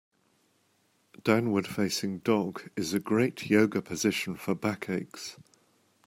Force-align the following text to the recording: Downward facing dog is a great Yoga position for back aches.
Downward 1.23 1.67
facing 1.67 2.21
dog 2.21 2.71
is 2.75 2.95
a 2.95 2.99
great 2.99 3.45
Yoga 3.51 3.83
position 3.83 4.35
for 4.35 4.55
back 4.55 4.89
aches. 4.89 5.37